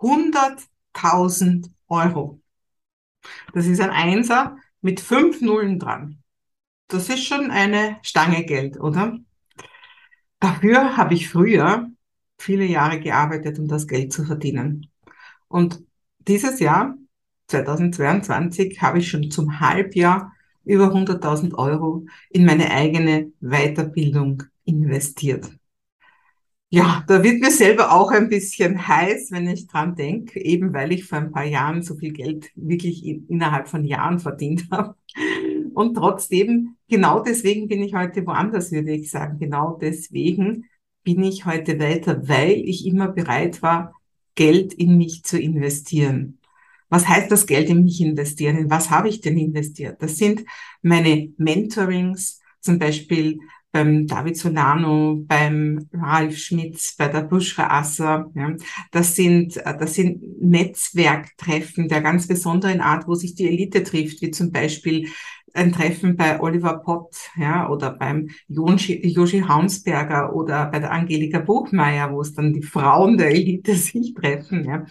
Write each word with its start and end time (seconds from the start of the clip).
100.000 0.00 1.70
Euro. 1.88 2.40
Das 3.52 3.66
ist 3.66 3.80
ein 3.80 3.90
Einser 3.90 4.56
mit 4.80 5.00
fünf 5.00 5.40
Nullen 5.40 5.78
dran. 5.78 6.22
Das 6.88 7.08
ist 7.08 7.24
schon 7.24 7.50
eine 7.50 7.98
Stange 8.02 8.44
Geld, 8.44 8.80
oder? 8.80 9.18
Dafür 10.40 10.96
habe 10.96 11.14
ich 11.14 11.28
früher 11.28 11.88
viele 12.38 12.64
Jahre 12.64 12.98
gearbeitet, 12.98 13.58
um 13.58 13.68
das 13.68 13.86
Geld 13.86 14.12
zu 14.12 14.24
verdienen. 14.24 14.90
Und 15.48 15.84
dieses 16.18 16.60
Jahr, 16.60 16.96
2022, 17.48 18.80
habe 18.80 18.98
ich 18.98 19.10
schon 19.10 19.30
zum 19.30 19.60
Halbjahr 19.60 20.32
über 20.64 20.86
100.000 20.86 21.54
Euro 21.54 22.06
in 22.30 22.44
meine 22.44 22.70
eigene 22.70 23.32
Weiterbildung 23.40 24.44
investiert. 24.64 25.50
Ja, 26.72 27.02
da 27.08 27.24
wird 27.24 27.40
mir 27.40 27.50
selber 27.50 27.90
auch 27.92 28.12
ein 28.12 28.28
bisschen 28.28 28.86
heiß, 28.86 29.32
wenn 29.32 29.48
ich 29.48 29.66
dran 29.66 29.96
denke, 29.96 30.40
eben 30.40 30.72
weil 30.72 30.92
ich 30.92 31.04
vor 31.04 31.18
ein 31.18 31.32
paar 31.32 31.44
Jahren 31.44 31.82
so 31.82 31.96
viel 31.96 32.12
Geld 32.12 32.48
wirklich 32.54 33.04
in, 33.04 33.26
innerhalb 33.26 33.66
von 33.68 33.84
Jahren 33.84 34.20
verdient 34.20 34.68
habe. 34.70 34.94
Und 35.74 35.94
trotzdem, 35.96 36.76
genau 36.88 37.22
deswegen 37.24 37.66
bin 37.66 37.82
ich 37.82 37.94
heute 37.94 38.24
woanders, 38.24 38.70
würde 38.70 38.92
ich 38.92 39.10
sagen. 39.10 39.38
Genau 39.40 39.78
deswegen 39.80 40.66
bin 41.02 41.24
ich 41.24 41.44
heute 41.44 41.80
weiter, 41.80 42.28
weil 42.28 42.62
ich 42.64 42.86
immer 42.86 43.08
bereit 43.08 43.62
war, 43.62 43.92
Geld 44.36 44.72
in 44.72 44.96
mich 44.96 45.24
zu 45.24 45.40
investieren. 45.40 46.38
Was 46.88 47.08
heißt 47.08 47.32
das 47.32 47.46
Geld 47.46 47.68
in 47.68 47.82
mich 47.82 48.00
investieren? 48.00 48.56
In 48.56 48.70
was 48.70 48.90
habe 48.90 49.08
ich 49.08 49.20
denn 49.20 49.38
investiert? 49.38 50.00
Das 50.02 50.18
sind 50.18 50.44
meine 50.82 51.32
Mentorings, 51.36 52.40
zum 52.60 52.78
Beispiel 52.78 53.40
beim 53.72 54.06
David 54.06 54.36
Solano, 54.36 55.22
beim 55.26 55.88
Ralf 55.92 56.36
Schmitz, 56.36 56.96
bei 56.96 57.08
der 57.08 57.22
Buschra 57.22 57.68
Asser. 57.78 58.30
Ja. 58.34 58.54
Das 58.90 59.14
sind, 59.14 59.56
das 59.56 59.94
sind 59.94 60.22
Netzwerktreffen 60.42 61.88
der 61.88 62.00
ganz 62.00 62.26
besonderen 62.26 62.80
Art, 62.80 63.06
wo 63.06 63.14
sich 63.14 63.34
die 63.34 63.48
Elite 63.48 63.82
trifft, 63.84 64.22
wie 64.22 64.30
zum 64.30 64.50
Beispiel 64.50 65.08
ein 65.52 65.72
Treffen 65.72 66.16
bei 66.16 66.40
Oliver 66.40 66.78
Pott, 66.78 67.14
ja, 67.36 67.68
oder 67.68 67.90
beim 67.90 68.30
Joshi 68.48 69.44
Haunsberger 69.46 70.34
oder 70.34 70.66
bei 70.66 70.78
der 70.78 70.92
Angelika 70.92 71.40
Buchmeier, 71.40 72.12
wo 72.12 72.20
es 72.20 72.34
dann 72.34 72.52
die 72.52 72.62
Frauen 72.62 73.18
der 73.18 73.30
Elite 73.30 73.74
sich 73.76 74.14
treffen, 74.14 74.64
ja. 74.64 74.86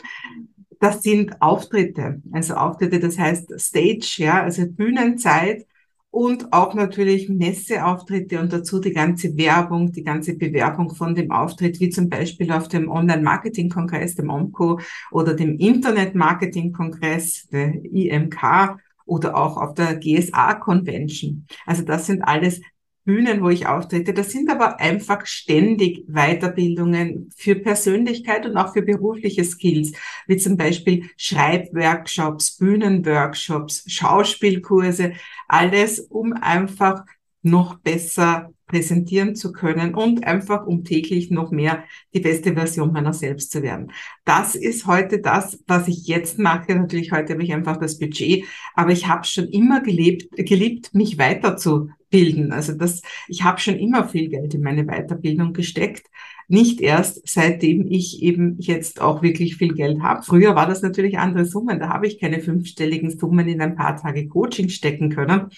Das 0.81 1.03
sind 1.03 1.41
Auftritte, 1.41 2.21
also 2.31 2.53
Auftritte, 2.53 2.99
das 2.99 3.17
heißt 3.17 3.59
Stage, 3.59 4.15
ja, 4.17 4.43
also 4.43 4.65
Bühnenzeit, 4.65 5.65
und 6.11 6.51
auch 6.53 6.73
natürlich 6.73 7.29
Messeauftritte 7.29 8.39
und 8.39 8.51
dazu 8.51 8.79
die 8.79 8.93
ganze 8.93 9.37
Werbung, 9.37 9.91
die 9.91 10.03
ganze 10.03 10.35
Bewerbung 10.35 10.93
von 10.95 11.13
dem 11.13 11.31
Auftritt, 11.31 11.79
wie 11.79 11.89
zum 11.89 12.09
Beispiel 12.09 12.51
auf 12.51 12.67
dem 12.67 12.89
Online-Marketing-Kongress, 12.89 14.15
dem 14.15 14.29
OMCO 14.29 14.79
oder 15.11 15.35
dem 15.35 15.57
Internet-Marketing-Kongress, 15.57 17.47
der 17.51 17.75
IMK 17.85 18.79
oder 19.05 19.35
auch 19.35 19.57
auf 19.57 19.75
der 19.75 19.95
GSA-Convention. 19.95 21.45
Also 21.65 21.83
das 21.83 22.07
sind 22.07 22.23
alles 22.23 22.61
Bühnen, 23.09 23.41
wo 23.41 23.49
ich 23.49 23.65
auftrete. 23.65 24.13
Das 24.13 24.29
sind 24.29 24.51
aber 24.51 24.79
einfach 24.79 25.25
ständig 25.25 26.05
Weiterbildungen 26.05 27.31
für 27.35 27.55
Persönlichkeit 27.55 28.45
und 28.45 28.55
auch 28.55 28.71
für 28.71 28.83
berufliche 28.83 29.43
Skills, 29.43 29.93
wie 30.27 30.37
zum 30.37 30.57
Beispiel 30.57 31.09
Schreibworkshops, 31.17 32.57
Bühnenworkshops, 32.57 33.83
Schauspielkurse, 33.87 35.13
alles, 35.47 35.99
um 35.99 36.33
einfach 36.33 37.03
noch 37.41 37.79
besser 37.79 38.51
präsentieren 38.67 39.35
zu 39.35 39.53
können 39.53 39.95
und 39.95 40.23
einfach 40.27 40.67
um 40.67 40.83
täglich 40.83 41.31
noch 41.31 41.49
mehr 41.49 41.85
die 42.13 42.19
beste 42.19 42.53
Version 42.53 42.93
meiner 42.93 43.13
selbst 43.13 43.51
zu 43.51 43.63
werden. 43.63 43.91
Das 44.23 44.53
ist 44.53 44.85
heute 44.85 45.19
das, 45.19 45.63
was 45.65 45.87
ich 45.87 46.05
jetzt 46.05 46.37
mache. 46.37 46.75
Natürlich 46.75 47.11
heute 47.11 47.33
habe 47.33 47.43
ich 47.43 47.53
einfach 47.53 47.77
das 47.77 47.97
Budget, 47.97 48.45
aber 48.75 48.91
ich 48.91 49.07
habe 49.07 49.25
schon 49.25 49.47
immer 49.47 49.81
gelebt, 49.81 50.29
geliebt, 50.37 50.93
mich 50.93 51.17
weiterzubilden. 52.11 52.51
Also 52.51 52.73
das, 52.73 53.01
ich 53.27 53.43
habe 53.43 53.59
schon 53.59 53.75
immer 53.75 54.07
viel 54.07 54.29
Geld 54.29 54.53
in 54.53 54.61
meine 54.61 54.85
Weiterbildung 54.85 55.53
gesteckt. 55.53 56.07
Nicht 56.47 56.81
erst 56.81 57.27
seitdem 57.27 57.85
ich 57.87 58.21
eben 58.23 58.57
jetzt 58.59 59.01
auch 59.01 59.21
wirklich 59.21 59.57
viel 59.57 59.73
Geld 59.73 60.01
habe. 60.01 60.23
Früher 60.23 60.55
war 60.55 60.67
das 60.67 60.81
natürlich 60.81 61.19
andere 61.19 61.45
Summen. 61.45 61.79
Da 61.79 61.89
habe 61.89 62.07
ich 62.07 62.19
keine 62.19 62.39
fünfstelligen 62.39 63.11
Summen 63.17 63.47
in 63.47 63.61
ein 63.61 63.75
paar 63.75 63.97
Tage 63.97 64.27
Coaching 64.27 64.69
stecken 64.69 65.09
können. 65.09 65.49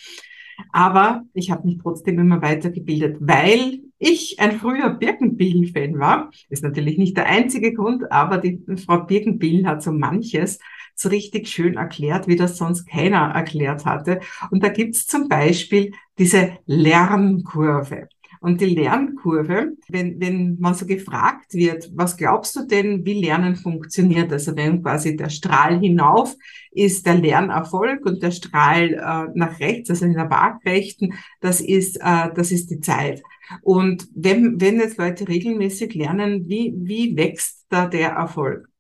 Aber 0.72 1.24
ich 1.34 1.52
habe 1.52 1.68
mich 1.68 1.80
trotzdem 1.82 2.20
immer 2.20 2.42
weitergebildet, 2.42 3.18
weil 3.20 3.82
ich 4.00 4.40
ein 4.40 4.60
früher 4.60 4.90
Birkenbill-Fan 4.90 6.00
war. 6.00 6.32
Ist 6.50 6.64
natürlich 6.64 6.98
nicht 6.98 7.18
der 7.18 7.28
einzige 7.28 7.74
Grund, 7.74 8.12
aber 8.12 8.38
die 8.38 8.60
Frau 8.86 9.04
Birkenbill 9.04 9.66
hat 9.68 9.84
so 9.84 9.92
manches 9.92 10.60
so 10.96 11.10
richtig 11.10 11.48
schön 11.48 11.76
erklärt, 11.76 12.28
wie 12.28 12.36
das 12.36 12.58
sonst 12.58 12.86
keiner 12.86 13.32
erklärt 13.34 13.86
hatte. 13.86 14.20
Und 14.50 14.64
da 14.64 14.70
gibt's 14.70 15.08
zum 15.08 15.28
Beispiel 15.28 15.94
diese 16.18 16.58
Lernkurve. 16.66 18.08
Und 18.44 18.60
die 18.60 18.74
Lernkurve, 18.74 19.74
wenn, 19.88 20.20
wenn 20.20 20.58
man 20.60 20.74
so 20.74 20.88
gefragt 20.88 21.54
wird, 21.54 21.92
was 21.94 22.18
glaubst 22.18 22.56
du 22.56 22.66
denn, 22.66 23.06
wie 23.06 23.22
Lernen 23.22 23.56
funktioniert? 23.56 24.32
Also 24.32 24.56
wenn 24.56 24.82
quasi 24.82 25.16
der 25.16 25.30
Strahl 25.30 25.80
hinauf 25.80 26.36
ist 26.72 27.06
der 27.06 27.20
Lernerfolg 27.20 28.04
und 28.04 28.24
der 28.24 28.32
Strahl 28.32 28.94
äh, 28.94 29.32
nach 29.38 29.60
rechts, 29.60 29.92
also 29.92 30.06
in 30.06 30.14
der 30.16 30.32
Waagrechten, 30.32 31.14
das 31.40 31.62
ist, 31.62 31.98
äh, 31.98 32.30
das 32.34 32.52
ist 32.52 32.72
die 32.72 32.80
Zeit. 32.80 33.22
Und 33.62 34.08
wenn, 34.16 34.60
wenn 34.60 34.80
jetzt 34.80 34.98
Leute 34.98 35.28
regelmäßig 35.28 35.94
lernen, 35.94 36.50
wie, 36.50 36.74
wie 36.76 37.16
wächst 37.16 37.68
da 37.70 37.86
der 37.86 38.10
Erfolg? 38.14 38.71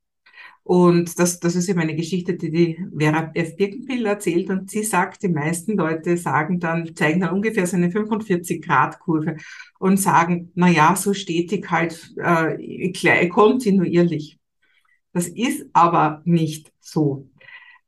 Und 0.72 1.20
das, 1.20 1.42
das 1.42 1.58
ist 1.58 1.68
ja 1.68 1.76
meine 1.76 1.98
Geschichte, 1.98 2.36
die 2.36 2.50
die 2.50 2.86
Vera 2.98 3.30
F. 3.34 3.58
Birkenbill 3.58 4.06
erzählt. 4.06 4.50
Und 4.50 4.72
sie 4.72 4.84
sagt, 4.84 5.22
die 5.22 5.28
meisten 5.28 5.76
Leute 5.76 6.16
sagen 6.16 6.62
dann, 6.62 6.96
zeigen 6.96 7.20
dann 7.20 7.34
ungefähr 7.34 7.68
so 7.68 7.76
eine 7.76 7.90
45-Grad-Kurve 7.90 9.36
und 9.80 9.98
sagen, 9.98 10.50
na 10.56 10.70
ja, 10.70 10.96
so 10.96 11.14
stetig 11.14 11.70
halt 11.70 12.16
äh, 12.16 13.28
kontinuierlich. 13.28 14.40
Das 15.12 15.28
ist 15.28 15.66
aber 15.74 16.22
nicht 16.24 16.72
so. 16.80 17.30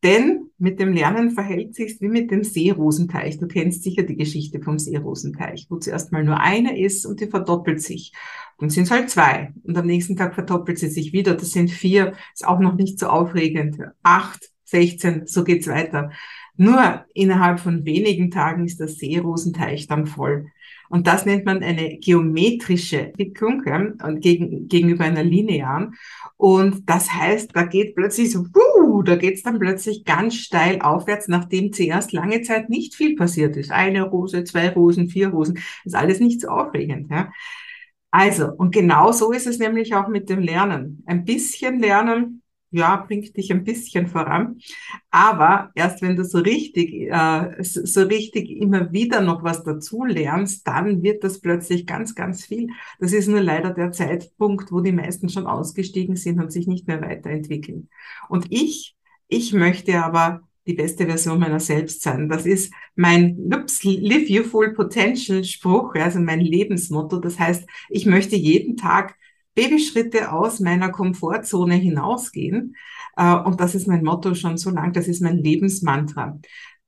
Denn 0.04 0.50
mit 0.58 0.80
dem 0.80 0.94
Lernen 0.94 1.32
verhält 1.32 1.76
sich 1.76 2.00
wie 2.02 2.10
mit 2.10 2.30
dem 2.30 2.44
Seerosenteich. 2.44 3.40
Du 3.40 3.48
kennst 3.48 3.84
sicher 3.84 4.04
die 4.04 4.18
Geschichte 4.18 4.62
vom 4.62 4.78
Seerosenteich, 4.78 5.68
wo 5.70 5.78
zuerst 5.78 6.12
mal 6.12 6.26
nur 6.26 6.40
eine 6.40 6.78
ist 6.78 7.06
und 7.06 7.22
die 7.22 7.28
verdoppelt 7.28 7.82
sich. 7.82 8.12
Dann 8.60 8.70
sind 8.70 8.84
es 8.84 8.92
halt 8.92 9.10
zwei. 9.10 9.54
Und 9.64 9.78
am 9.78 9.86
nächsten 9.86 10.18
Tag 10.18 10.36
verdoppelt 10.36 10.78
sie 10.78 10.90
sich 10.90 11.14
wieder. 11.14 11.36
Das 11.36 11.52
sind 11.52 11.72
vier. 11.72 12.14
Ist 12.34 12.46
auch 12.46 12.60
noch 12.60 12.76
nicht 12.76 13.00
so 13.00 13.08
aufregend. 13.08 13.78
Acht, 14.04 14.52
16, 14.66 15.26
so 15.26 15.44
geht's 15.44 15.68
weiter. 15.68 16.12
Nur 16.56 17.06
innerhalb 17.14 17.60
von 17.60 17.86
wenigen 17.86 18.30
Tagen 18.30 18.66
ist 18.66 18.80
der 18.80 18.88
Seerosenteich 18.88 19.88
dann 19.88 20.06
voll. 20.06 20.48
Und 20.94 21.08
das 21.08 21.26
nennt 21.26 21.44
man 21.44 21.64
eine 21.64 21.98
geometrische 21.98 23.08
Entwicklung 23.08 23.64
ja, 23.66 23.78
und 23.78 24.22
gegen, 24.22 24.68
gegenüber 24.68 25.06
einer 25.06 25.24
linearen. 25.24 25.96
Und 26.38 26.88
das 26.88 27.12
heißt, 27.12 27.50
da 27.56 27.64
geht 27.64 27.96
plötzlich 27.96 28.32
so, 28.32 28.46
uh, 28.56 29.02
da 29.02 29.16
geht's 29.16 29.42
dann 29.42 29.58
plötzlich 29.58 30.06
ganz 30.06 30.36
steil 30.36 30.84
aufwärts, 30.84 31.28
nachdem 31.28 31.74
zuerst 31.74 32.12
lange 32.12 32.44
Zeit 32.44 32.70
nicht 32.70 32.94
viel 32.94 33.16
passiert 33.16 33.58
ist. 33.58 33.72
Eine 33.72 34.04
Rose, 34.04 34.44
zwei 34.44 34.70
Rosen, 34.70 35.10
vier 35.10 35.30
Rosen, 35.30 35.58
ist 35.84 35.96
alles 35.96 36.20
nicht 36.20 36.42
so 36.42 36.50
aufregend. 36.50 37.10
Ja. 37.10 37.32
Also, 38.12 38.52
und 38.52 38.72
genau 38.72 39.12
so 39.12 39.32
ist 39.32 39.48
es 39.48 39.58
nämlich 39.58 39.96
auch 39.96 40.10
mit 40.10 40.30
dem 40.30 40.42
Lernen. 40.42 41.02
Ein 41.08 41.26
bisschen 41.26 41.80
lernen, 41.80 42.43
ja, 42.74 42.98
bringt 42.98 43.38
dich 43.38 43.52
ein 43.52 43.64
bisschen 43.64 44.08
voran. 44.08 44.60
Aber 45.12 45.72
erst 45.76 46.02
wenn 46.02 46.16
du 46.16 46.26
so 46.26 46.40
richtig, 46.40 46.94
äh, 47.10 47.56
so 47.62 48.02
richtig 48.02 48.50
immer 48.50 48.92
wieder 48.92 49.22
noch 49.22 49.44
was 49.44 49.64
dazu 49.64 50.04
lernst, 50.06 50.68
dann 50.68 51.04
wird 51.04 51.24
das 51.24 51.40
plötzlich 51.40 51.86
ganz, 51.86 52.16
ganz 52.16 52.46
viel. 52.46 52.70
Das 53.00 53.14
ist 53.14 53.28
nur 53.28 53.42
leider 53.42 53.72
der 53.72 53.92
Zeitpunkt, 53.92 54.72
wo 54.72 54.82
die 54.82 54.92
meisten 54.92 55.30
schon 55.30 55.48
ausgestiegen 55.48 56.16
sind 56.16 56.40
und 56.40 56.52
sich 56.52 56.68
nicht 56.68 56.88
mehr 56.88 57.02
weiterentwickeln. 57.02 57.90
Und 58.28 58.48
ich, 58.50 58.96
ich 59.28 59.54
möchte 59.54 60.04
aber 60.04 60.42
die 60.66 60.74
beste 60.74 61.06
Version 61.06 61.40
meiner 61.40 61.60
selbst 61.60 62.02
sein. 62.02 62.30
Das 62.30 62.46
ist 62.46 62.74
mein 62.96 63.38
ups, 63.54 63.84
Live 63.84 64.30
Your 64.30 64.46
Full 64.46 64.74
Potential 64.74 65.44
Spruch, 65.44 65.94
also 65.96 66.20
mein 66.20 66.40
Lebensmotto. 66.40 67.20
Das 67.20 67.38
heißt, 67.38 67.68
ich 67.90 68.06
möchte 68.06 68.36
jeden 68.36 68.78
Tag 68.78 69.16
Babyschritte 69.56 70.32
aus 70.32 70.60
meiner 70.60 70.90
Komfortzone 70.90 71.76
hinausgehen. 71.76 72.76
Äh, 73.16 73.36
und 73.36 73.60
das 73.60 73.76
ist 73.76 73.88
mein 73.88 74.04
Motto 74.04 74.34
schon 74.36 74.58
so 74.58 74.70
lang, 74.70 74.94
das 74.94 75.08
ist 75.08 75.22
mein 75.22 75.38
Lebensmantra. 75.38 76.40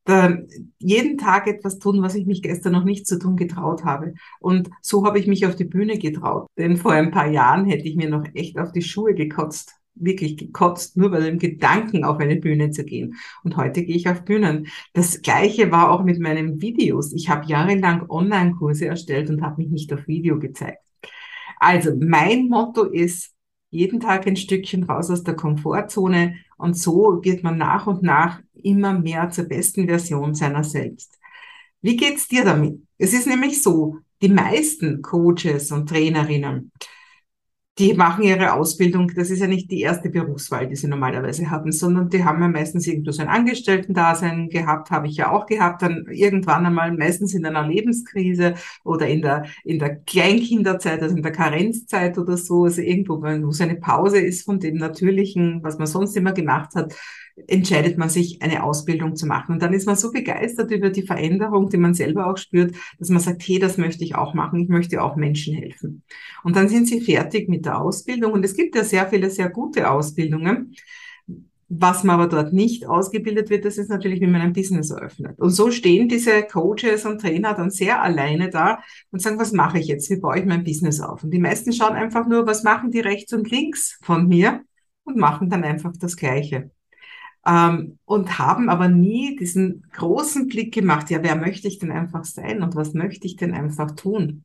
Da, 0.06 0.38
jeden 0.78 1.18
Tag 1.18 1.48
etwas 1.48 1.80
tun, 1.80 2.04
was 2.04 2.14
ich 2.14 2.28
mich 2.28 2.44
gestern 2.44 2.74
noch 2.74 2.84
nicht 2.84 3.08
zu 3.08 3.18
tun 3.18 3.36
getraut 3.38 3.84
habe. 3.86 4.14
Und 4.40 4.70
so 4.82 5.04
habe 5.06 5.18
ich 5.18 5.26
mich 5.26 5.48
auf 5.48 5.56
die 5.56 5.66
Bühne 5.66 5.98
getraut. 5.98 6.48
Denn 6.58 6.78
vor 6.78 6.92
ein 6.92 7.10
paar 7.10 7.28
Jahren 7.28 7.66
hätte 7.66 7.88
ich 7.88 7.96
mir 7.96 8.10
noch 8.10 8.24
echt 8.36 8.60
auf 8.60 8.72
die 8.72 8.84
Schuhe 8.84 9.16
gekotzt. 9.16 9.74
Wirklich 9.96 10.38
gekotzt, 10.38 10.98
nur 10.98 11.10
bei 11.10 11.22
dem 11.22 11.40
Gedanken 11.40 12.04
auf 12.04 12.20
eine 12.20 12.36
Bühne 12.36 12.70
zu 12.70 12.84
gehen. 12.84 13.16
Und 13.44 13.58
heute 13.58 13.84
gehe 13.84 13.96
ich 13.96 14.08
auf 14.08 14.26
Bühnen. 14.26 14.68
Das 14.94 15.22
Gleiche 15.22 15.72
war 15.72 15.90
auch 15.90 16.04
mit 16.04 16.20
meinen 16.20 16.62
Videos. 16.62 17.12
Ich 17.14 17.30
habe 17.30 17.48
jahrelang 17.48 18.08
Online-Kurse 18.10 18.86
erstellt 18.86 19.30
und 19.30 19.42
habe 19.42 19.62
mich 19.64 19.72
nicht 19.72 19.92
auf 19.94 20.08
Video 20.08 20.38
gezeigt. 20.38 20.86
Also 21.60 21.92
mein 22.00 22.48
Motto 22.50 22.84
ist, 22.84 23.34
jeden 23.70 24.00
Tag 24.00 24.26
ein 24.28 24.38
Stückchen 24.38 24.84
raus 24.84 25.10
aus 25.10 25.24
der 25.24 25.36
Komfortzone 25.36 26.36
und 26.58 26.78
so 26.78 27.20
wird 27.24 27.44
man 27.44 27.58
nach 27.58 27.88
und 27.88 28.04
nach 28.04 28.42
immer 28.54 28.98
mehr 28.98 29.30
zur 29.30 29.46
besten 29.46 29.88
Version 29.88 30.34
seiner 30.34 30.64
selbst. 30.64 31.18
Wie 31.82 31.98
geht's 31.98 32.28
dir 32.28 32.46
damit? 32.46 32.82
Es 32.98 33.14
ist 33.14 33.28
nämlich 33.28 33.62
so, 33.62 33.98
die 34.22 34.30
meisten 34.30 35.02
Coaches 35.02 35.72
und 35.72 35.90
Trainerinnen, 35.90 36.72
die 37.78 37.94
machen 37.94 38.24
ihre 38.24 38.54
Ausbildung, 38.54 39.12
das 39.16 39.30
ist 39.30 39.40
ja 39.40 39.48
nicht 39.48 39.70
die 39.70 39.82
erste 39.82 40.10
Berufswahl, 40.10 40.68
die 40.68 40.78
sie 40.78 40.88
normalerweise 40.88 41.50
hatten, 41.52 41.74
sondern 41.74 42.10
die 42.10 42.24
haben 42.24 42.42
ja 42.42 42.48
meistens 42.48 42.88
irgendwo 42.88 43.12
so 43.12 43.22
ein 43.22 43.28
Angestellten-Dasein 43.28 44.48
gehabt, 44.48 44.92
habe 44.92 45.08
ich 45.08 45.18
ja 45.18 45.32
auch 45.32 45.46
gehabt, 45.46 45.82
dann 45.82 46.06
irgendwann 46.10 46.66
einmal 46.66 46.94
meistens 46.94 47.34
in 47.34 47.46
einer 47.46 47.68
Lebenskrise 47.68 48.54
oder 48.86 49.08
in 49.08 49.22
der, 49.22 49.46
in 49.66 49.80
der 49.80 49.98
Kleinkinderzeit, 49.98 51.02
also 51.02 51.18
in 51.18 51.24
der 51.24 51.34
Karenzzeit 51.34 52.18
oder 52.18 52.38
so, 52.38 52.64
also 52.64 52.82
irgendwo, 52.82 53.22
wo 53.22 53.52
so 53.52 53.64
eine 53.64 53.76
Pause 53.76 54.20
ist 54.20 54.46
von 54.46 54.62
dem 54.62 54.78
Natürlichen, 54.78 55.62
was 55.62 55.78
man 55.78 55.88
sonst 55.88 56.16
immer 56.16 56.32
gemacht 56.32 56.76
hat, 56.76 56.94
entscheidet 57.48 57.98
man 57.98 58.10
sich, 58.10 58.42
eine 58.42 58.64
Ausbildung 58.64 59.16
zu 59.16 59.28
machen. 59.28 59.54
Und 59.54 59.62
dann 59.62 59.74
ist 59.74 59.86
man 59.86 59.96
so 59.96 60.12
begeistert 60.12 60.72
über 60.72 60.90
die 60.90 61.06
Veränderung, 61.06 61.70
die 61.70 61.78
man 61.78 61.94
selber 61.94 62.28
auch 62.28 62.38
spürt, 62.38 62.76
dass 62.98 63.10
man 63.10 63.20
sagt, 63.20 63.44
hey, 63.46 63.60
das 63.60 63.78
möchte 63.78 64.04
ich 64.04 64.16
auch 64.16 64.34
machen, 64.34 64.62
ich 64.62 64.70
möchte 64.70 65.02
auch 65.02 65.16
Menschen 65.16 65.56
helfen. 65.56 66.04
Und 66.44 66.56
dann 66.56 66.70
sind 66.70 66.88
sie 66.88 67.02
fertig 67.02 67.50
mit 67.50 67.66
der 67.66 67.82
Ausbildung. 67.82 68.32
Und 68.32 68.46
es 68.46 68.56
gibt 68.56 68.76
ja 68.76 68.84
sehr 68.84 69.08
viele, 69.08 69.30
sehr 69.30 69.50
gute 69.50 69.90
Ausbildungen. 69.92 70.76
Was 71.68 72.04
man 72.04 72.20
aber 72.20 72.28
dort 72.30 72.54
nicht 72.54 72.86
ausgebildet 72.86 73.50
wird, 73.50 73.66
das 73.66 73.80
ist 73.80 73.90
natürlich, 73.90 74.22
wie 74.22 74.28
man 74.28 74.42
ein 74.42 74.54
Business 74.54 74.92
eröffnet. 74.92 75.40
Und 75.40 75.50
so 75.50 75.72
stehen 75.72 76.08
diese 76.08 76.44
Coaches 76.44 77.06
und 77.06 77.20
Trainer 77.20 77.56
dann 77.56 77.72
sehr 77.72 78.04
alleine 78.04 78.52
da 78.52 78.80
und 79.10 79.20
sagen, 79.20 79.40
was 79.40 79.52
mache 79.52 79.80
ich 79.80 79.88
jetzt? 79.88 80.10
Wie 80.12 80.18
baue 80.18 80.38
ich 80.38 80.46
mein 80.46 80.64
Business 80.64 81.02
auf? 81.02 81.24
Und 81.24 81.32
die 81.32 81.40
meisten 81.40 81.74
schauen 81.74 81.96
einfach 81.96 82.28
nur, 82.28 82.46
was 82.46 82.64
machen 82.64 82.92
die 82.92 83.00
rechts 83.00 83.34
und 83.34 83.50
links 83.50 83.98
von 84.04 84.28
mir 84.28 84.62
und 85.06 85.18
machen 85.18 85.50
dann 85.50 85.64
einfach 85.64 85.92
das 86.00 86.16
Gleiche 86.16 86.70
ähm, 87.46 88.00
und 88.06 88.40
haben 88.40 88.70
aber 88.70 88.88
nie 88.88 89.36
diesen 89.36 89.86
großen 89.94 90.48
Blick 90.48 90.74
gemacht, 90.74 91.10
ja, 91.10 91.22
wer 91.24 91.36
möchte 91.36 91.68
ich 91.68 91.80
denn 91.80 91.92
einfach 91.92 92.26
sein 92.26 92.62
und 92.62 92.76
was 92.76 92.94
möchte 92.94 93.28
ich 93.28 93.36
denn 93.36 93.54
einfach 93.54 93.92
tun? 93.92 94.44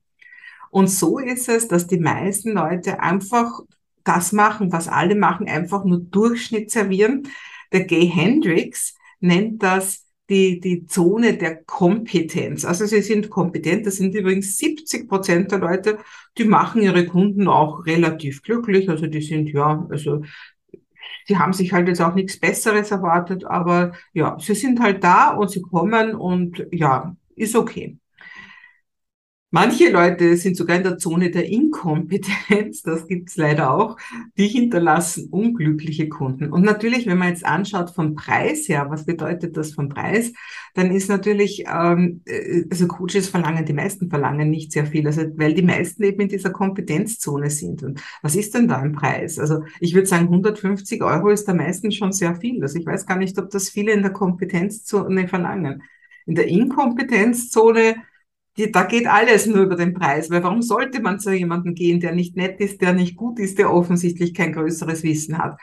Und 0.71 0.89
so 0.89 1.19
ist 1.19 1.49
es, 1.49 1.69
dass 1.69 1.87
die 1.87 1.99
meisten 1.99 2.53
Leute 2.53 3.01
einfach 3.01 3.61
das 4.05 4.33
machen, 4.33 4.73
was 4.73 4.89
alle 4.89 5.15
machen, 5.15 5.49
einfach 5.49 5.85
nur 5.85 6.01
Durchschnitt 6.01 6.71
servieren. 6.71 7.29
Der 7.73 7.85
Gay 7.85 8.07
Hendricks 8.07 8.95
nennt 9.21 9.63
das 9.63 10.07
die, 10.31 10.61
die 10.61 10.87
Zone 10.87 11.37
der 11.37 11.57
Kompetenz. 11.65 12.65
Also 12.65 12.87
sie 12.87 13.03
sind 13.03 13.31
kompetent. 13.31 13.85
Das 13.85 13.97
sind 13.97 14.15
übrigens 14.15 14.57
70 14.59 15.09
Prozent 15.09 15.51
der 15.51 15.59
Leute, 15.59 15.99
die 16.39 16.45
machen 16.45 16.83
ihre 16.83 17.05
Kunden 17.05 17.49
auch 17.49 17.85
relativ 17.85 18.43
glücklich. 18.43 18.89
Also 18.89 19.09
die 19.09 19.23
sind 19.23 19.51
ja, 19.51 19.87
also 19.91 20.23
die 21.29 21.39
haben 21.39 21.53
sich 21.53 21.73
halt 21.73 21.89
jetzt 21.89 22.01
auch 22.01 22.15
nichts 22.15 22.39
Besseres 22.39 22.91
erwartet, 22.91 23.45
aber 23.45 23.93
ja, 24.13 24.37
sie 24.41 24.55
sind 24.55 24.81
halt 24.81 25.03
da 25.05 25.31
und 25.31 25.51
sie 25.51 25.63
kommen 25.63 26.15
und 26.15 26.67
ja, 26.71 27.15
ist 27.37 27.57
okay. 27.57 27.99
Manche 29.53 29.91
Leute 29.91 30.37
sind 30.37 30.57
sogar 30.57 30.77
in 30.77 30.85
der 30.85 30.97
Zone 30.97 31.33
der 31.33 31.49
Inkompetenz, 31.49 32.83
das 32.85 33.09
gibt's 33.09 33.37
leider 33.37 33.75
auch, 33.75 33.97
die 34.39 34.47
hinterlassen 34.47 35.29
unglückliche 35.29 36.09
Kunden. 36.09 36.53
Und 36.53 36.63
natürlich, 36.63 37.07
wenn 37.09 37.19
man 37.19 37.31
jetzt 37.31 37.45
anschaut 37.45 37.91
vom 37.91 38.15
Preis 38.15 38.69
her, 38.69 38.87
was 38.91 39.07
bedeutet 39.07 39.57
das 39.57 39.73
vom 39.73 39.89
Preis, 39.89 40.33
dann 40.75 40.93
ist 40.93 41.09
natürlich, 41.09 41.65
ähm, 41.67 42.23
äh, 42.27 42.63
also 42.71 42.87
Coaches 42.87 43.29
verlangen, 43.29 43.65
die 43.65 43.73
meisten 43.73 44.09
verlangen 44.09 44.51
nicht 44.51 44.71
sehr 44.71 44.87
viel, 44.87 45.05
also 45.05 45.23
weil 45.35 45.53
die 45.53 45.63
meisten 45.63 46.05
eben 46.05 46.21
in 46.21 46.29
dieser 46.29 46.51
Kompetenzzone 46.51 47.51
sind. 47.51 47.83
Und 47.83 48.01
was 48.23 48.37
ist 48.37 48.55
denn 48.55 48.69
da 48.69 48.79
ein 48.79 48.93
Preis? 48.93 49.41
Also 49.41 49.65
ich 49.81 49.95
würde 49.95 50.07
sagen, 50.07 50.27
150 50.27 51.03
Euro 51.03 51.31
ist 51.31 51.49
da 51.49 51.55
meistens 51.55 51.97
schon 51.97 52.13
sehr 52.13 52.37
viel. 52.37 52.63
Also 52.63 52.79
ich 52.79 52.87
weiß 52.87 53.05
gar 53.05 53.17
nicht, 53.17 53.37
ob 53.37 53.51
das 53.51 53.69
viele 53.69 53.91
in 53.91 54.03
der 54.03 54.13
Kompetenzzone 54.13 55.27
verlangen. 55.27 55.83
In 56.27 56.37
der 56.37 56.47
Inkompetenzzone 56.47 57.97
die, 58.61 58.73
da 58.73 58.85
geht 58.85 59.07
alles 59.07 59.47
nur 59.47 59.63
über 59.63 59.77
den 59.77 59.95
Preis, 59.95 60.31
weil 60.31 60.43
warum 60.43 60.63
sollte 60.63 61.01
man 61.01 61.19
zu 61.19 61.33
jemandem 61.33 61.75
gehen, 61.75 62.01
der 62.01 62.15
nicht 62.15 62.37
nett 62.37 62.61
ist, 62.61 62.81
der 62.81 62.93
nicht 62.93 63.17
gut 63.17 63.39
ist, 63.39 63.59
der 63.59 63.73
offensichtlich 63.73 64.35
kein 64.35 64.53
größeres 64.53 65.03
Wissen 65.03 65.39
hat, 65.39 65.59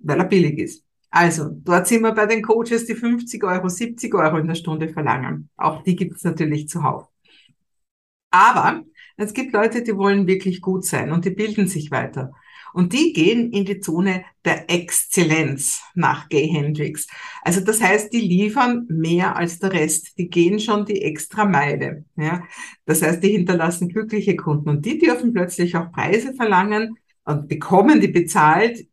weil 0.00 0.18
er 0.18 0.24
billig 0.24 0.58
ist. 0.58 0.84
Also, 1.10 1.50
dort 1.50 1.88
sind 1.88 2.02
wir 2.02 2.12
bei 2.12 2.26
den 2.26 2.42
Coaches, 2.42 2.86
die 2.86 2.94
50 2.94 3.42
Euro, 3.42 3.68
70 3.68 4.14
Euro 4.14 4.38
in 4.38 4.46
der 4.46 4.54
Stunde 4.54 4.88
verlangen. 4.88 5.48
Auch 5.56 5.82
die 5.82 5.96
gibt 5.96 6.16
es 6.16 6.24
natürlich 6.24 6.68
zuhauf. 6.68 7.08
Aber 8.30 8.84
es 9.16 9.34
gibt 9.34 9.52
Leute, 9.52 9.82
die 9.82 9.96
wollen 9.96 10.26
wirklich 10.26 10.60
gut 10.60 10.84
sein 10.84 11.10
und 11.10 11.24
die 11.24 11.30
bilden 11.30 11.66
sich 11.66 11.90
weiter. 11.90 12.32
Und 12.72 12.92
die 12.92 13.12
gehen 13.12 13.52
in 13.52 13.64
die 13.64 13.80
Zone 13.80 14.24
der 14.44 14.70
Exzellenz 14.70 15.82
nach 15.94 16.28
Gay 16.28 16.48
Hendricks. 16.48 17.06
Also 17.42 17.60
das 17.60 17.80
heißt, 17.80 18.12
die 18.12 18.20
liefern 18.20 18.86
mehr 18.88 19.36
als 19.36 19.58
der 19.58 19.72
Rest. 19.72 20.18
Die 20.18 20.28
gehen 20.28 20.58
schon 20.60 20.86
die 20.86 21.02
extra 21.02 21.44
Meile. 21.44 22.04
Ja? 22.16 22.42
Das 22.86 23.02
heißt, 23.02 23.22
die 23.22 23.30
hinterlassen 23.30 23.88
glückliche 23.88 24.36
Kunden 24.36 24.68
und 24.68 24.84
die 24.84 24.98
dürfen 24.98 25.32
plötzlich 25.32 25.76
auch 25.76 25.92
Preise 25.92 26.34
verlangen 26.34 26.96
und 27.24 27.48
bekommen 27.48 28.00
die 28.00 28.08
bezahlt, 28.08 28.86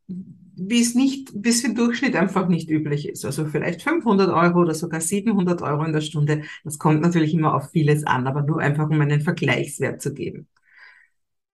wie 0.60 0.82
es 0.82 0.96
nicht, 0.96 1.32
wie 1.36 1.50
es 1.50 1.64
im 1.64 1.76
Durchschnitt 1.76 2.16
einfach 2.16 2.48
nicht 2.48 2.70
üblich 2.70 3.08
ist. 3.08 3.24
Also 3.26 3.46
vielleicht 3.46 3.84
500 3.84 4.30
Euro 4.30 4.62
oder 4.62 4.74
sogar 4.74 5.02
700 5.02 5.62
Euro 5.62 5.84
in 5.84 5.94
der 5.94 6.02
Stunde. 6.02 6.42
Das 6.64 6.80
kommt 6.80 7.02
natürlich 7.02 7.34
immer 7.34 7.54
auf 7.54 7.70
vieles 7.70 8.06
an, 8.06 8.26
aber 8.26 8.42
nur 8.42 8.60
einfach, 8.60 8.90
um 8.90 9.00
einen 9.00 9.22
Vergleichswert 9.22 10.02
zu 10.02 10.14
geben. 10.14 10.48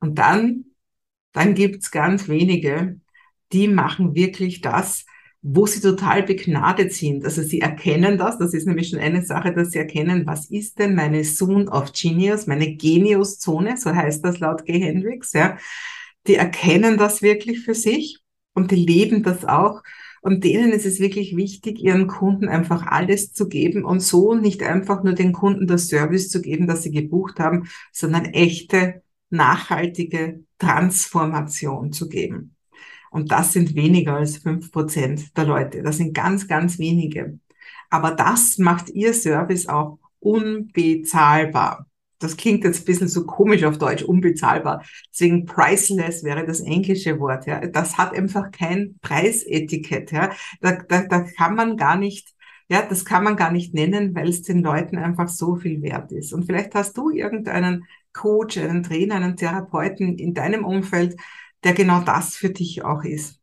Und 0.00 0.18
dann 0.18 0.64
dann 1.32 1.54
gibt's 1.54 1.90
ganz 1.90 2.28
wenige, 2.28 3.00
die 3.52 3.68
machen 3.68 4.14
wirklich 4.14 4.60
das, 4.60 5.04
wo 5.40 5.66
sie 5.66 5.80
total 5.80 6.24
begnadet 6.24 6.92
sind. 6.92 7.24
Also 7.24 7.42
sie 7.42 7.60
erkennen 7.60 8.18
das, 8.18 8.38
das 8.38 8.54
ist 8.54 8.66
nämlich 8.66 8.88
schon 8.88 8.98
eine 8.98 9.24
Sache, 9.24 9.52
dass 9.52 9.70
sie 9.70 9.78
erkennen, 9.78 10.26
was 10.26 10.50
ist 10.50 10.78
denn 10.78 10.94
meine 10.94 11.22
Zone 11.22 11.70
of 11.70 11.92
Genius, 11.92 12.46
meine 12.46 12.74
Geniuszone, 12.74 13.76
so 13.76 13.94
heißt 13.94 14.24
das 14.24 14.40
laut 14.40 14.64
Gay 14.64 14.80
Hendricks, 14.80 15.32
ja. 15.32 15.56
Die 16.26 16.34
erkennen 16.34 16.98
das 16.98 17.22
wirklich 17.22 17.60
für 17.60 17.74
sich 17.74 18.18
und 18.54 18.70
die 18.70 18.84
leben 18.84 19.22
das 19.22 19.44
auch. 19.44 19.82
Und 20.20 20.42
denen 20.42 20.72
ist 20.72 20.84
es 20.84 20.98
wirklich 20.98 21.36
wichtig, 21.36 21.78
ihren 21.82 22.08
Kunden 22.08 22.48
einfach 22.48 22.86
alles 22.86 23.32
zu 23.32 23.48
geben 23.48 23.84
und 23.84 24.00
so 24.00 24.34
nicht 24.34 24.62
einfach 24.62 25.04
nur 25.04 25.14
den 25.14 25.32
Kunden 25.32 25.68
das 25.68 25.86
Service 25.86 26.28
zu 26.28 26.42
geben, 26.42 26.66
das 26.66 26.82
sie 26.82 26.90
gebucht 26.90 27.38
haben, 27.38 27.68
sondern 27.92 28.26
echte 28.26 29.02
nachhaltige 29.30 30.44
Transformation 30.58 31.92
zu 31.92 32.08
geben. 32.08 32.54
Und 33.10 33.32
das 33.32 33.52
sind 33.52 33.74
weniger 33.74 34.16
als 34.16 34.38
fünf 34.38 34.70
Prozent 34.70 35.36
der 35.36 35.44
Leute. 35.44 35.82
Das 35.82 35.96
sind 35.96 36.14
ganz, 36.14 36.46
ganz 36.46 36.78
wenige. 36.78 37.38
Aber 37.90 38.10
das 38.10 38.58
macht 38.58 38.90
ihr 38.90 39.14
Service 39.14 39.66
auch 39.66 39.98
unbezahlbar. 40.20 41.86
Das 42.18 42.36
klingt 42.36 42.64
jetzt 42.64 42.80
ein 42.80 42.84
bisschen 42.84 43.08
so 43.08 43.24
komisch 43.24 43.62
auf 43.64 43.78
Deutsch, 43.78 44.02
unbezahlbar. 44.02 44.84
Deswegen 45.12 45.46
priceless 45.46 46.24
wäre 46.24 46.44
das 46.44 46.60
englische 46.60 47.18
Wort. 47.20 47.46
Ja. 47.46 47.64
Das 47.66 47.96
hat 47.96 48.12
einfach 48.12 48.50
kein 48.50 48.98
Preisetikett. 49.00 50.10
Ja. 50.10 50.30
Da, 50.60 50.72
da, 50.72 51.02
da 51.06 51.20
kann 51.20 51.54
man 51.54 51.76
gar 51.76 51.96
nicht, 51.96 52.34
ja, 52.68 52.82
das 52.86 53.04
kann 53.04 53.24
man 53.24 53.36
gar 53.36 53.50
nicht 53.50 53.74
nennen, 53.74 54.14
weil 54.14 54.28
es 54.28 54.42
den 54.42 54.62
Leuten 54.62 54.98
einfach 54.98 55.28
so 55.28 55.56
viel 55.56 55.82
wert 55.82 56.12
ist. 56.12 56.32
Und 56.32 56.44
vielleicht 56.44 56.74
hast 56.74 56.96
du 56.96 57.10
irgendeinen 57.10 57.86
Coach, 58.12 58.58
einen 58.58 58.82
Trainer, 58.82 59.16
einen 59.16 59.36
Therapeuten 59.36 60.18
in 60.18 60.34
deinem 60.34 60.64
Umfeld, 60.64 61.16
der 61.64 61.72
genau 61.72 62.00
das 62.02 62.36
für 62.36 62.50
dich 62.50 62.84
auch 62.84 63.04
ist. 63.04 63.40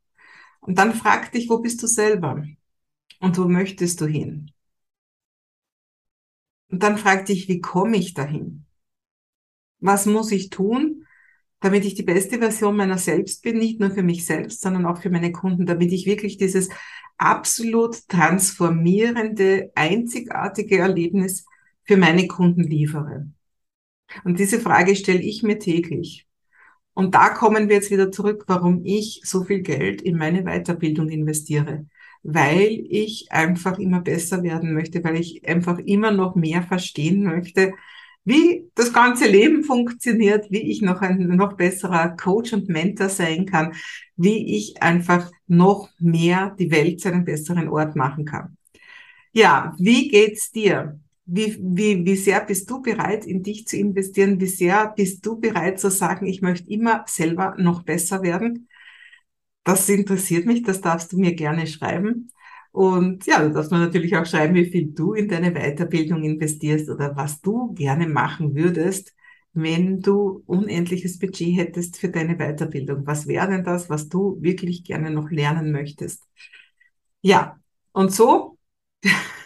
Und 0.62 0.77
dann 0.77 0.94
frag 0.94 1.32
dich, 1.32 1.50
wo 1.50 1.60
bist 1.60 1.82
du 1.84 1.88
selber? 1.88 2.44
Und 3.20 3.38
wo 3.38 3.46
möchtest 3.46 4.01
du 4.01 4.05
hin? 4.05 4.51
Und 6.70 6.84
dann 6.84 6.98
frag 6.98 7.25
dich, 7.25 7.48
wie 7.48 7.62
komme 7.62 7.98
ich 7.98 8.13
dahin? 8.13 8.65
Was 9.79 10.05
muss 10.05 10.32
ich 10.32 10.50
tun, 10.50 11.04
damit 11.65 11.84
ich 11.84 11.95
die 11.95 12.03
beste 12.03 12.38
Version 12.38 12.75
meiner 12.75 13.00
selbst 13.00 13.41
bin, 13.41 13.57
nicht 13.57 13.79
nur 13.79 13.89
für 13.89 14.03
mich 14.03 14.24
selbst, 14.24 14.62
sondern 14.62 14.86
auch 14.86 15.01
für 15.01 15.10
meine 15.10 15.31
Kunden, 15.31 15.65
damit 15.65 15.91
ich 15.91 16.05
wirklich 16.05 16.38
dieses 16.38 16.69
absolut 17.17 18.07
transformierende, 18.07 19.72
einzigartige 19.74 20.77
Erlebnis 20.77 21.43
für 21.81 21.98
meine 21.98 22.27
Kunden 22.27 22.62
liefere. 22.62 23.31
Und 24.24 24.38
diese 24.38 24.60
Frage 24.60 24.95
stelle 24.95 25.24
ich 25.24 25.41
mir 25.41 25.57
täglich. 25.57 26.27
Und 26.93 27.15
da 27.15 27.29
kommen 27.29 27.67
wir 27.67 27.77
jetzt 27.77 27.89
wieder 27.89 28.12
zurück, 28.12 28.43
warum 28.45 28.86
ich 28.86 29.22
so 29.24 29.43
viel 29.43 29.62
Geld 29.62 30.03
in 30.03 30.17
meine 30.17 30.43
Weiterbildung 30.43 31.10
investiere. 31.10 31.88
Weil 32.22 32.86
ich 32.89 33.31
einfach 33.31 33.79
immer 33.79 34.01
besser 34.01 34.43
werden 34.43 34.75
möchte, 34.75 35.03
weil 35.03 35.15
ich 35.15 35.48
einfach 35.50 35.79
immer 35.79 36.12
noch 36.12 36.36
mehr 36.36 36.62
verstehen 36.62 37.24
möchte, 37.24 37.74
wie 38.25 38.70
das 38.74 38.91
ganze 38.91 39.27
Leben 39.27 39.63
funktioniert, 39.63 40.50
wie 40.50 40.72
ich 40.72 40.82
noch 40.82 41.01
ein 41.01 41.20
noch 41.36 41.53
besserer 41.53 42.10
Coach 42.10 42.53
und 42.53 42.67
Mentor 42.67 43.10
sein 43.10 43.46
kann, 43.46 43.74
wie 44.17 44.58
ich 44.58 44.82
einfach 44.82 45.32
noch 45.48 45.89
mehr 46.00 46.55
die 46.58 46.72
Welt 46.72 47.00
zu 47.00 47.10
einem 47.10 47.24
besseren 47.24 47.70
Ort 47.70 47.96
machen 47.96 48.25
kann. 48.25 48.58
Ja, 49.32 49.75
wie 49.77 50.08
geht's 50.08 50.51
dir? 50.51 51.00
Wie, 51.27 51.58
wie, 51.60 52.05
wie 52.05 52.15
sehr 52.15 52.41
bist 52.41 52.70
du 52.70 52.82
bereit, 52.82 53.25
in 53.25 53.44
dich 53.44 53.67
zu 53.67 53.77
investieren? 53.77 54.39
Wie 54.39 54.48
sehr 54.48 54.94
bist 54.96 55.25
du 55.25 55.39
bereit 55.39 55.79
zu 55.79 55.89
sagen, 55.89 56.25
ich 56.25 56.41
möchte 56.41 56.70
immer 56.70 57.03
selber 57.08 57.55
noch 57.58 57.84
besser 57.84 58.22
werden? 58.22 58.67
Das 59.63 59.89
interessiert 59.89 60.46
mich, 60.46 60.63
das 60.63 60.82
darfst 60.82 61.12
du 61.12 61.17
mir 61.17 61.34
gerne 61.34 61.67
schreiben. 61.67 62.32
Und 62.75 63.25
ja, 63.25 63.41
du 63.41 63.53
darfst 63.53 63.72
mir 63.72 63.79
natürlich 63.79 64.17
auch 64.17 64.25
schreiben, 64.25 64.53
wie 64.53 64.65
viel 64.65 64.88
du 64.88 65.13
in 65.13 65.29
deine 65.29 65.53
Weiterbildung 65.53 66.25
investierst 66.25 66.89
oder 66.89 67.15
was 67.15 67.39
du 67.39 67.74
gerne 67.74 68.05
machen 68.05 68.53
würdest, 68.53 69.15
wenn 69.53 70.01
du 70.01 70.44
unendliches 70.46 71.17
Budget 71.17 71.55
hättest 71.55 71.96
für 71.98 72.10
deine 72.10 72.36
Weiterbildung. 72.36 73.08
Was 73.08 73.27
wäre 73.27 73.48
denn 73.48 73.63
das, 73.63 73.89
was 73.89 74.10
du 74.10 74.41
wirklich 74.41 74.84
gerne 74.84 75.10
noch 75.10 75.32
lernen 75.32 75.72
möchtest? 75.72 76.27
Ja, 77.22 77.58
und 77.94 78.12
so 78.12 78.58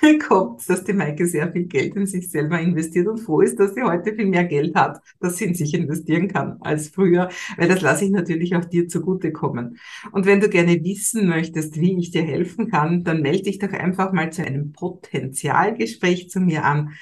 kommt, 0.27 0.67
dass 0.69 0.83
die 0.83 0.93
Maike 0.93 1.27
sehr 1.27 1.51
viel 1.51 1.65
Geld 1.65 1.95
in 1.95 2.05
sich 2.05 2.29
selber 2.29 2.59
investiert 2.59 3.07
und 3.07 3.19
froh 3.19 3.41
ist, 3.41 3.59
dass 3.59 3.73
sie 3.73 3.83
heute 3.83 4.15
viel 4.15 4.27
mehr 4.27 4.45
Geld 4.45 4.75
hat, 4.75 5.01
dass 5.19 5.37
sie 5.37 5.45
in 5.45 5.55
sich 5.55 5.73
investieren 5.73 6.27
kann 6.27 6.57
als 6.61 6.89
früher, 6.89 7.29
weil 7.57 7.67
das 7.67 7.81
lasse 7.81 8.05
ich 8.05 8.11
natürlich 8.11 8.55
auch 8.55 8.65
dir 8.65 8.87
zugutekommen. 8.87 9.77
Und 10.11 10.25
wenn 10.25 10.39
du 10.39 10.49
gerne 10.49 10.83
wissen 10.83 11.27
möchtest, 11.27 11.79
wie 11.79 11.97
ich 11.97 12.11
dir 12.11 12.23
helfen 12.23 12.69
kann, 12.69 13.03
dann 13.03 13.21
melde 13.21 13.43
dich 13.43 13.59
doch 13.59 13.71
einfach 13.71 14.13
mal 14.13 14.31
zu 14.31 14.45
einem 14.45 14.71
Potenzialgespräch 14.73 16.29
zu 16.29 16.39
mir 16.39 16.63
an, 16.65 16.93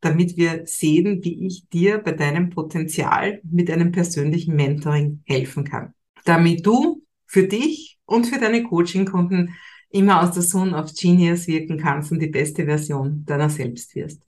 damit 0.00 0.36
wir 0.36 0.62
sehen, 0.66 1.24
wie 1.24 1.46
ich 1.46 1.68
dir 1.70 1.98
bei 1.98 2.12
deinem 2.12 2.50
Potenzial 2.50 3.40
mit 3.42 3.70
einem 3.70 3.90
persönlichen 3.90 4.54
Mentoring 4.54 5.22
helfen 5.24 5.64
kann. 5.64 5.94
Damit 6.24 6.66
du 6.66 7.02
für 7.26 7.44
dich 7.44 7.98
und 8.04 8.26
für 8.26 8.38
deine 8.38 8.62
Coaching-Kunden 8.62 9.54
immer 9.94 10.22
aus 10.22 10.32
der 10.32 10.42
Zone 10.42 10.76
of 10.76 10.92
Genius 10.92 11.46
wirken 11.46 11.78
kannst 11.78 12.10
und 12.10 12.18
die 12.18 12.26
beste 12.26 12.64
Version 12.64 13.24
deiner 13.24 13.48
selbst 13.48 13.94
wirst. 13.94 14.20